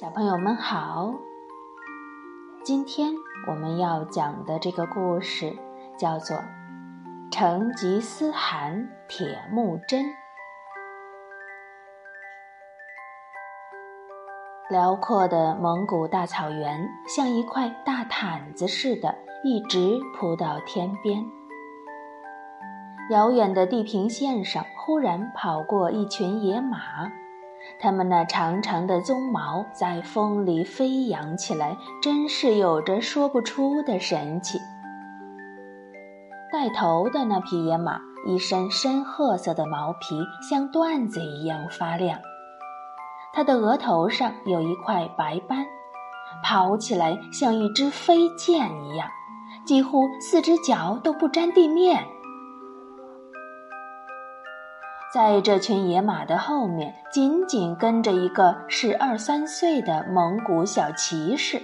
[0.00, 1.12] 小朋友们好，
[2.62, 3.10] 今天
[3.48, 5.52] 我们要讲的这个故事
[5.98, 6.36] 叫做
[7.32, 10.04] 《成吉思汗铁木真》。
[14.70, 19.12] 辽阔的蒙古大草原像一块大毯子似的，
[19.42, 21.24] 一直铺到天边。
[23.10, 26.78] 遥远的地平线上，忽然跑过一群野马。
[27.78, 34.58] 它们那长长的鬃毛在风里飞扬起来，真是有着说不出的神气。
[36.50, 42.18] 带头的那匹野马，一身深褐色的毛皮像缎子一样发亮，
[43.32, 45.66] 它的额头上有一块白斑，
[46.42, 49.08] 跑起来像一支飞箭一样，
[49.66, 52.06] 几乎四只脚都不沾地面。
[55.10, 61.62] 在这群野马的后面，紧紧跟着一个十二三岁的蒙古小骑士。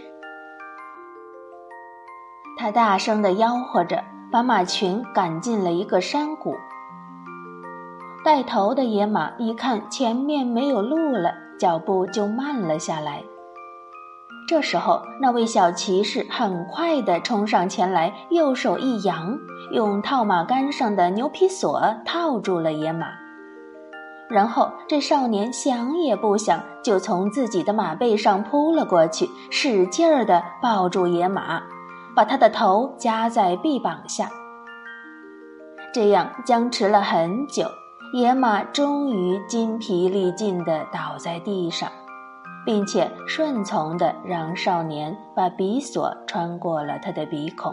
[2.56, 6.54] 他大声地吆喝着，把马群赶进了一个山谷。
[8.24, 13.22] 带头的野马一看前面没有路了，脚步就慢了下来。
[14.48, 19.38] 这时候，那位小骑士很快地冲上前来，右手一扬，
[19.70, 23.08] 用套马杆上的牛皮锁套住了野马。
[24.34, 31.62] 然后，这少年想也不想，就从自己的马背上扑了过去，使劲儿地抱住野马，
[32.16, 34.28] 把他的头夹在臂膀下。
[35.92, 37.68] 这样僵持了很久，
[38.12, 41.88] 野马终于筋疲力尽地倒在地上，
[42.66, 47.72] 并且顺从地让少年把鼻锁穿过了他的鼻孔。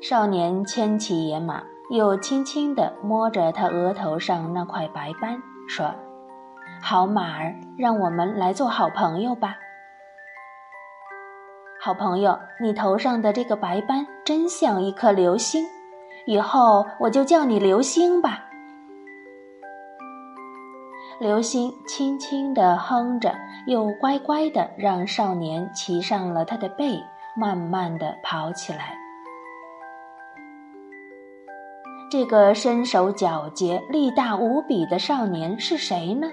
[0.00, 1.60] 少年牵起野马。
[1.94, 5.94] 又轻轻地摸着他额头上那块白斑，说
[6.82, 9.54] ：“好马儿，让我们来做好朋友吧。
[11.80, 15.64] 好朋友，你头上的这个白斑真像一颗流星，
[16.26, 18.40] 以后我就叫你流星吧。”
[21.20, 23.32] 流星轻轻地哼着，
[23.68, 27.00] 又乖乖地让少年骑上了他的背，
[27.36, 28.96] 慢慢地跑起来。
[32.16, 36.28] 这个身手矫捷、力大无比的少年是谁呢？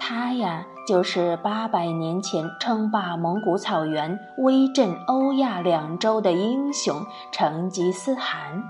[0.00, 6.96] 他呀，就是八百年前称霸蒙古草原、威震欧亚两洲的英雄
[7.30, 8.60] 成吉思汗。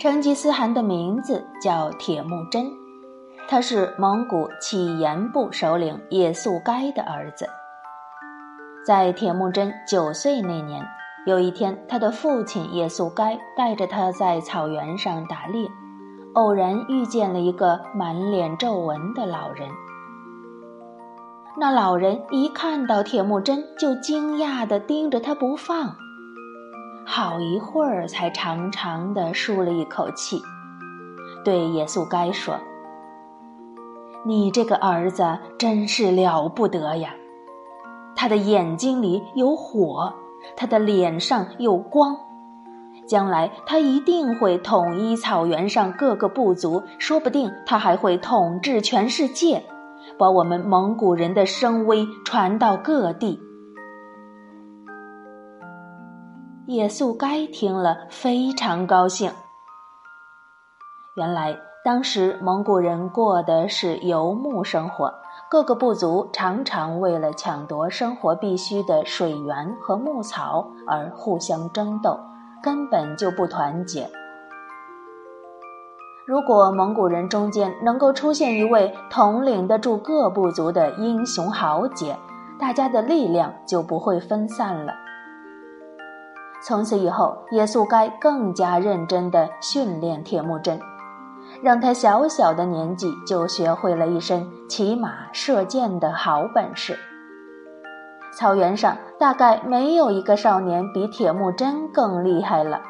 [0.00, 2.64] 成吉思汗的名字叫铁木真，
[3.46, 7.46] 他是蒙古乞颜部首领也速该的儿子。
[8.86, 10.82] 在铁木真九岁那年。
[11.26, 15.66] 有一天，他的父亲也速该带着他在草原上打猎，
[16.34, 19.66] 偶然遇见了一个满脸皱纹的老人。
[21.56, 25.96] 那老人一看到铁木真，就惊讶地盯着他不放，
[27.06, 30.42] 好一会儿才长长的舒了一口气，
[31.42, 32.58] 对也速该说
[34.26, 37.14] ：“你这个儿子真是了不得呀，
[38.14, 40.12] 他的眼睛里有火。”
[40.56, 42.16] 他的脸上有光，
[43.06, 49.62] 将来他一定会统一草原上各个部族，说不定他还会统治全世界，
[50.18, 53.40] 把我们蒙古人的声威传到各地。
[56.66, 59.30] 也速该听了非常高兴。
[61.14, 65.12] 原来当时蒙古人过的是游牧生活。
[65.50, 72.18] 各个部族常常为了抢夺生活必需的水源和牧草而互相争斗，
[72.62, 74.10] 根本就不团结。
[76.26, 82.16] 如果蒙古人中间能够出现一位统领得住各部族的英雄豪杰，
[82.58, 84.94] 大家的力量就不会分散了。
[86.66, 90.80] 从此以后，耶稣该更加认真地训练铁木真。
[91.64, 96.94] 让他小小的年纪就学会了一身骑马射箭的好本事。
[98.36, 102.82] 草原上大概没有一个少年比铁木真更厉害了。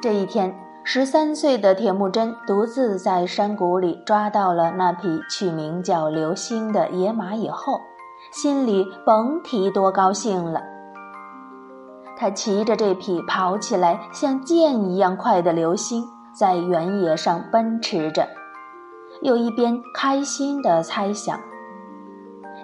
[0.00, 7.78] 这一天，十三岁的铁木真独自在山谷里抓到了那匹取名叫流星的野马以后，
[8.32, 10.71] 心里甭提多高兴了。
[12.22, 18.28] 他骑着这匹跑起来像箭一样快的流星，在原野上奔驰着，
[19.22, 21.40] 又一边开心地猜想：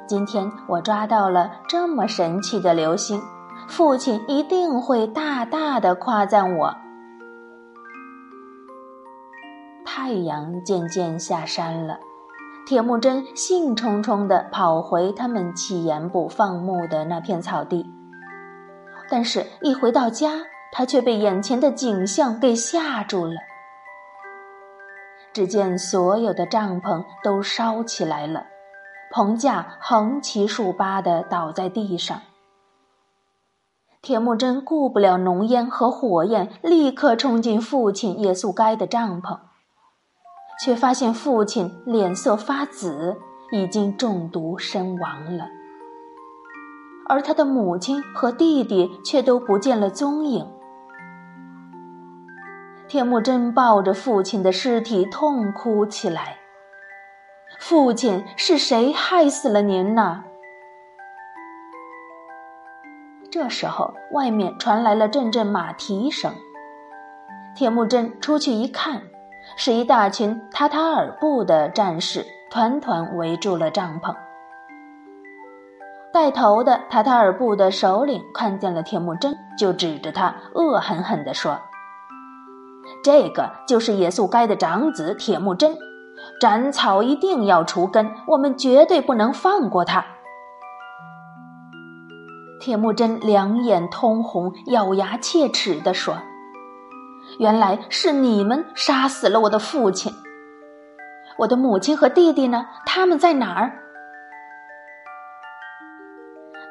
[0.07, 3.21] 今天我抓到了这么神气的流星，
[3.67, 6.77] 父亲一定会大大的夸赞我。
[9.85, 11.99] 太阳渐渐下山了，
[12.65, 17.85] 铁木真兴冲冲地跑回他们弃盐部放牧的那片草地。
[19.11, 23.35] 但是，一回到家，他却被眼前的景象给吓住了。
[25.33, 28.47] 只见所有的帐篷都烧起来了，
[29.11, 32.21] 棚架横七竖八的倒在地上。
[34.03, 39.39] 铁木真顾不了浓烟和火焰，立刻冲进父亲耶素该的帐篷，
[40.63, 43.17] 却发现父亲脸色发紫，
[43.53, 45.47] 已经中毒身亡了。
[47.09, 50.47] 而他的母亲和弟弟却都不见了踪影。
[52.87, 56.37] 铁木真抱着父亲的尸体痛哭起来
[57.61, 60.25] ：“父亲，是谁害死了您呢？”
[63.31, 66.33] 这时候，外面传来了阵阵马蹄声。
[67.55, 69.03] 铁木真出去一看，
[69.57, 74.15] 是一大群塔塔尔部的战士团团围住了帐篷。
[76.13, 81.61] 带头的塔塔尔部的首领看见了铁木真，就指着他恶狠狠地说
[83.05, 85.77] ：“这个就是野素该的长子铁木真，
[86.41, 90.05] 斩草一定要除根，我们绝对不能放过他。”
[92.59, 96.17] 铁木真两眼通红，咬牙切齿地说
[97.39, 100.13] ：“原来是你们杀死了我的父亲，
[101.39, 102.67] 我的母亲和弟弟呢？
[102.87, 103.85] 他们在哪儿？”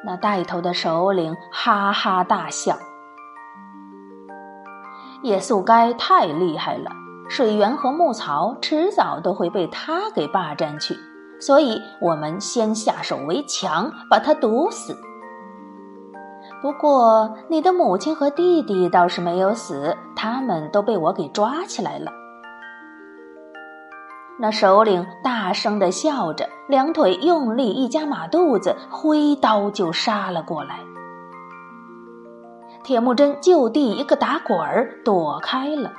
[0.04, 2.76] 那带头的首领哈哈大笑
[5.22, 6.90] ：“叶素该太厉害了，
[7.28, 10.96] 水源和牧草迟早都会被他给霸占去，
[11.40, 14.96] 所以我们先下手为强，把他毒死。”
[16.62, 22.10] 不过，你的母亲和弟弟倒是没有死，他们都被我给抓起来了。
[24.40, 30.80] 那首领大声的笑着，两腿用力一夹马肚子，挥刀就杀了过来。
[32.84, 35.92] 铁木真就地一个打滚儿躲开了，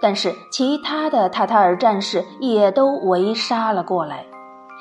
[0.00, 4.24] 但是其他的塔塔尔战士也都围杀了过来，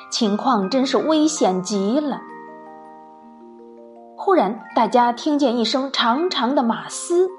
[0.10, 2.22] 情况真是危险极了。
[4.16, 7.30] 忽然，大家听见一声长长的马嘶，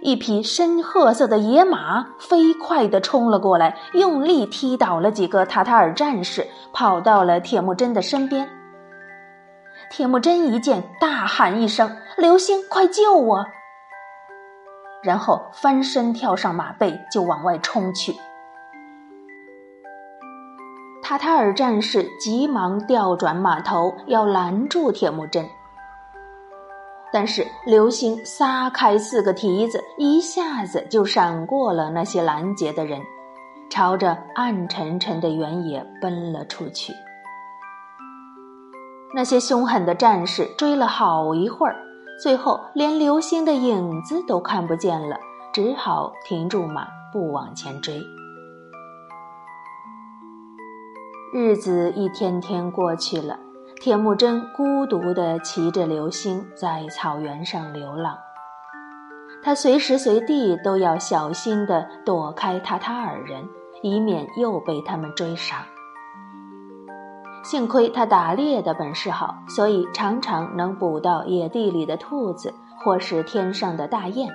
[0.00, 8.48] 一匹深褐色的野马飞快地冲了过来，用力踢倒了几个塔塔尔战士，跑到了铁木真的身边。
[9.90, 13.46] 铁木真一见，大喊一声：“流星，快救我！”
[15.02, 18.14] 然后翻身跳上马背，就往外冲去。
[21.02, 25.48] 塔塔尔战士急忙调转马头，要拦住铁木真。
[27.12, 33.00] 但是流星撒开四个蹄子，一下子就闪过了那些拦截的人，
[33.70, 36.92] 朝着暗沉沉的原野奔了出去。
[39.14, 41.76] 那些凶狠的战士追了好一会儿，
[42.22, 45.16] 最后连流星的影子都看不见了，
[45.52, 48.02] 只好停住马，不往前追。
[51.32, 53.38] 日子一天天过去了。
[53.80, 58.18] 铁木真孤独地骑着流星在草原上流浪，
[59.40, 63.48] 他随时随地都要小心地躲开塔塔尔人，
[63.82, 65.64] 以免又被他们追杀。
[67.44, 74.28] 幸亏他打猎的本事好，所以常常能捕到野地里的兔子或是天上的大雁。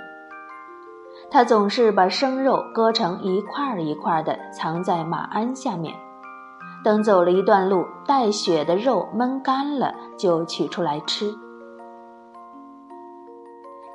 [1.29, 5.93] 他总是把生肉割成一块一块的，藏在马鞍下面。
[6.83, 11.33] 等走了一段路，带血的肉焖干了，就取出来吃。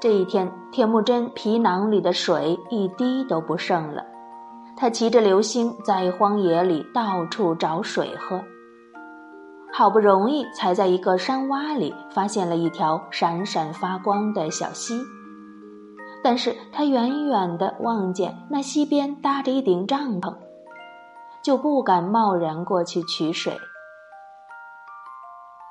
[0.01, 4.05] 这一天，铁木真皮囊里的水一滴都不剩了，
[4.77, 8.41] 他骑着流星在荒野里到处找水喝。
[9.73, 15.03] 好不容易才在一个山洼里发现了一条闪闪发光的小溪，
[16.23, 20.35] 但是他远远的望见那溪边搭着一顶帐篷。
[21.49, 23.59] 就不敢贸然过去取水。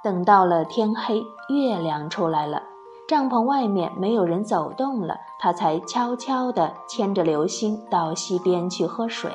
[0.04, 2.64] 等到了天黑，月亮出来了，
[3.08, 9.30] 帐篷外面没有人走动了，他才悄悄地牵着流星到溪边去喝水。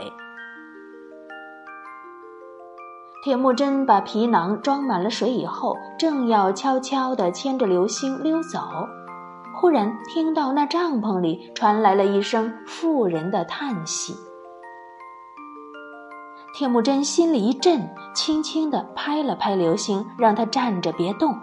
[3.22, 8.58] 铁木真把皮囊装满了水以后，正要悄悄地牵着流星溜走，
[9.54, 14.16] 忽然听到那帐篷里传来了一声妇人的叹息。
[16.54, 21.34] 铁木真心里一震，轻轻地拍了拍流星，让他站着别动，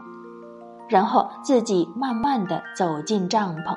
[0.87, 3.75] 然后自己慢慢地走进帐篷。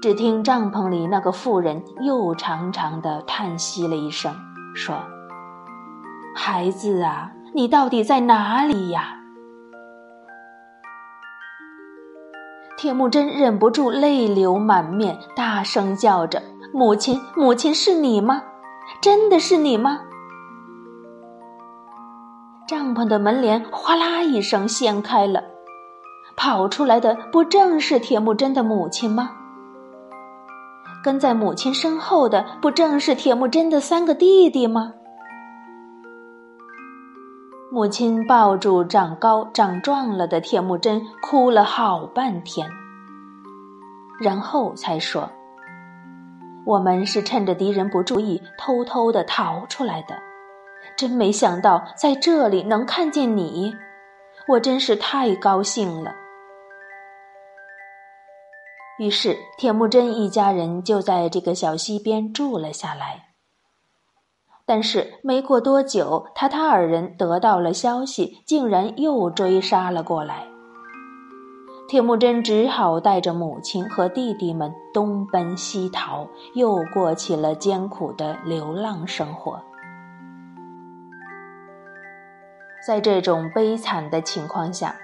[0.00, 4.34] 只听帐篷里那个妇人又长长的叹息了一声，
[4.74, 4.96] 说
[6.34, 9.20] ：“孩子啊，你到底在哪里呀？”
[12.78, 16.42] 铁木真忍不住泪流满面，大声叫着
[16.72, 18.42] ：“母亲，母亲，是你吗？
[19.00, 20.00] 真的是你吗？”
[22.66, 25.44] 帐篷的门帘哗啦一声掀开了，
[26.36, 29.30] 跑出来的不正是铁木真的母亲吗？
[31.04, 34.94] 跟在母亲身后的不正是铁木真的三个弟弟吗？
[37.70, 42.70] 母亲抱住长高长壮了的铁木真，哭了好半天，
[44.18, 45.30] 然后才说
[46.66, 50.16] ：“我们是趁着敌人不注意，偷偷的逃出来的。
[50.96, 53.74] 真没想到在这里能看见你，
[54.48, 56.14] 我真是太高兴了。”
[58.98, 63.34] 于是，铁木真一家人就在这个小溪边住了下来。
[64.64, 70.53] 但是没过多久，塔塔尔人得到了消息，竟然又追杀了过来。
[71.86, 79.62] 铁木真只好带着母亲和弟弟们东奔西逃，又过起了艰苦的流浪生活。
[82.86, 84.96] 在这种悲惨的情况下，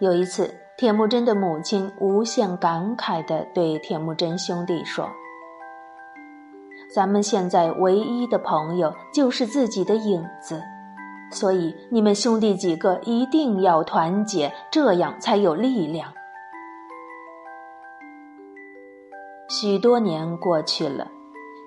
[0.00, 5.08] 有一次，铁木真的母亲无限感慨地对铁木真兄弟说。
[6.94, 10.62] 咱们现在唯一的朋友就是自己的影子，
[11.30, 16.12] 所以你们兄弟几个一定要团结，这样才有力量。
[19.54, 21.06] 许多年过去了，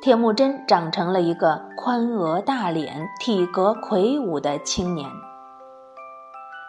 [0.01, 5.07] 铁木真长成了一个宽额大脸、体格魁梧的青年。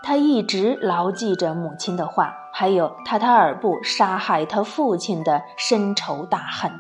[0.04, 6.70] 他一直牢记着母亲的话，还有塔塔尔部杀害他父亲的深仇大恨。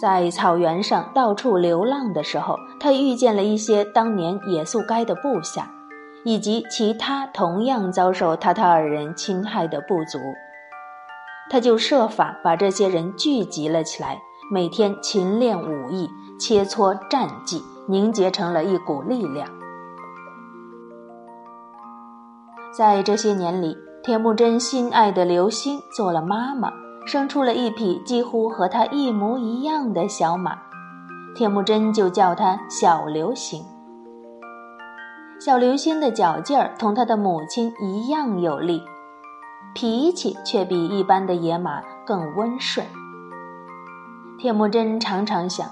[0.00, 5.70] 在草原上到处流浪的时候，他遇见了一些当年野速该的部下，
[6.24, 10.18] 以及其他同样遭受塔塔尔人侵害的部族。
[11.50, 19.48] 他就设法把这些人聚集了起来，每天勤练武艺，切磋战技，凝结成了一股力量。
[22.76, 26.70] 在这些年里，铁木真心爱的刘星做了妈妈。
[27.06, 30.58] 生出了一匹几乎和他一模一样的小马，
[31.36, 33.64] 铁木真就叫它小流星。
[35.38, 38.82] 小流星的脚劲儿同他的母亲一样有力，
[39.76, 42.86] 脾气却比一般的野马更温顺。
[44.38, 45.68] 铁木真常常想，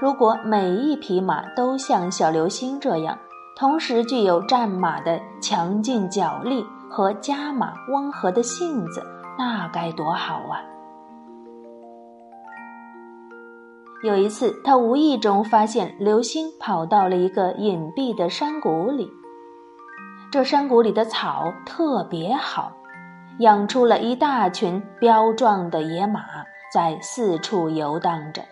[0.00, 3.16] 如果每一匹马都像小流星这样，
[3.56, 9.00] 同时具有战马的强劲脚力和家马温和的性子。
[9.38, 10.58] 那该多好啊！
[14.02, 19.08] 有一次，他无意中发现流星跑到了一个隐蔽的山谷里。
[20.32, 22.72] 这山谷里的草特别好，
[23.38, 26.22] 养出了一大群彪壮的野马，
[26.72, 28.42] 在四处游荡着。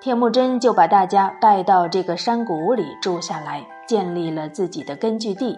[0.00, 5.56] 铁木真就把大家带到这个山谷里住下来，建立了自己的根据地。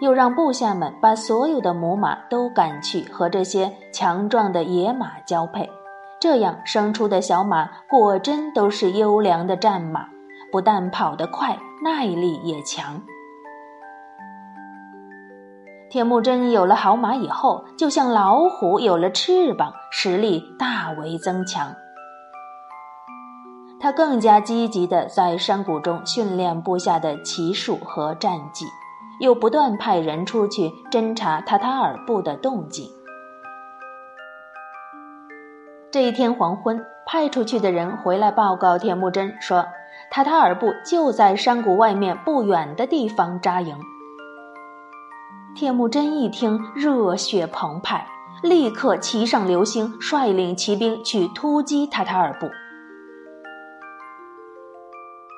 [0.00, 5.68] 又让部下们把所有的母马都赶去和这些强壮的野马交配，
[6.20, 10.06] 这样生出的小马果真都是优良的战马，
[10.52, 13.02] 不但跑得快，耐力也强。
[15.90, 21.74] 铁木真有了好马以后，就像老虎有了翅膀，实力大为增强。
[23.78, 28.66] 他更加积极地在山谷中训练部下的骑术和战技。
[29.18, 32.86] 又不断派人出去侦查塔塔尔部的动静。
[35.90, 39.64] 这一天黄昏，派出去的人回来报告铁木真说，
[40.10, 43.74] 塔塔尔部就在山谷外面不远的地方扎营。
[45.56, 48.06] 铁木真一听，热血澎湃，
[48.42, 52.46] 立刻骑上流星，率领骑兵去突击塔塔尔部。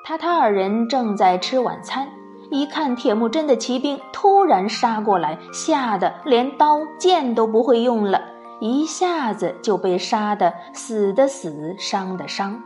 [0.05, 2.05] 塔塔尔人正在吃晚餐。
[2.51, 8.21] 一看铁木真的骑兵突然杀过来，吓得连刀剑都不会用了，
[8.59, 12.61] 一下子就被杀得死的死，伤的伤。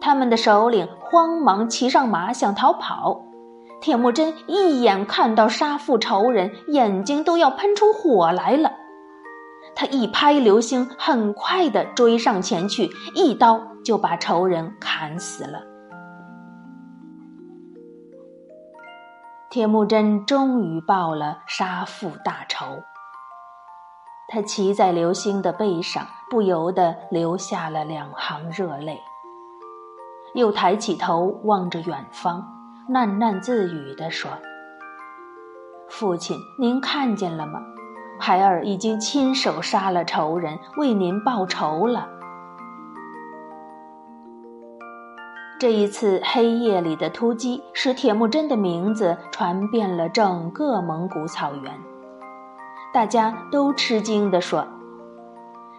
[0.00, 3.20] 他们的首领慌忙骑上马想逃跑，
[3.80, 8.72] 铁木真一眼看到杀父仇人，眼睛都要喷出火来了。
[9.74, 15.62] 他一拍流星，很快的追上前去，一刀就把仇人砍死了。
[19.50, 22.66] 铁木真终于报了杀父大仇。
[24.30, 29.00] 他骑在流星的背上，不由得流下了两行热泪，
[30.34, 32.44] 又抬起头望着远方，
[32.90, 34.30] 喃喃自语地说
[35.90, 37.60] ：“父亲，您看见了吗？
[38.18, 42.08] 孩儿已经亲手杀了仇人，为您报仇了。”
[45.60, 51.78] 这一次黑夜里的突击，使铁木真的名字传遍了整个蒙古草原。
[52.94, 54.66] 大家都吃惊地说：“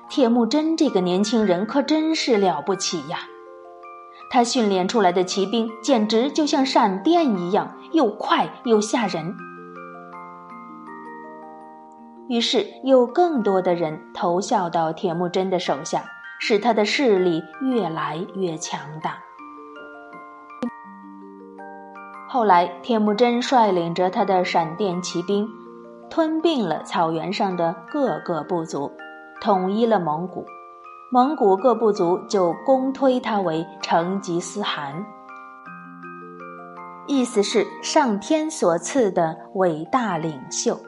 [0.10, 3.18] 铁木真这个年轻人可真是了不起呀！
[4.30, 9.36] 他训练出来的骑兵简直就像闪电一样，又快又吓人。”
[12.30, 16.04] 于是，有更多的人投效到铁木真的手下，
[16.40, 19.18] 使他的势力越来越强大。
[22.28, 25.50] 后来，铁木真率领着他的闪电骑兵，
[26.08, 28.92] 吞并了草原上的各个部族，
[29.42, 30.46] 统一了蒙古。
[31.12, 35.04] 蒙古各部族就公推他为成吉思汗，
[37.08, 40.80] 意思是上天所赐的伟大领袖。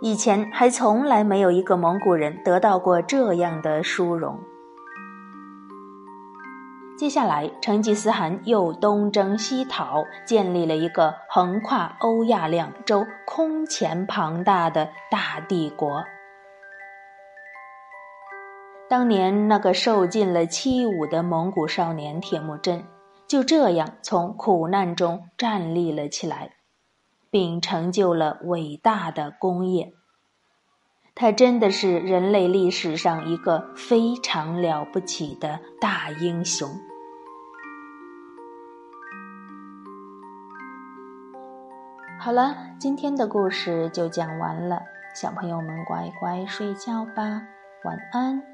[0.00, 4.38] 以前还从来没有一个蒙古人得到过这样的殊荣。
[6.96, 16.04] 接下来，成吉思汗又东征西讨，建立了一个横跨欧亚两洲、空前庞大的大帝国。
[18.94, 22.84] 当年那个受尽了欺侮的蒙古少年铁木真，
[23.26, 26.52] 就这样从苦难中站立了起来，
[27.28, 29.94] 并成就了伟大的功业。
[31.16, 36.68] 他真的是人类历史上一个非常了不起的大英雄。
[42.20, 44.82] 好了，今天的故事就讲完了，
[45.16, 47.42] 小朋友们乖乖睡觉吧，
[47.82, 48.53] 晚安。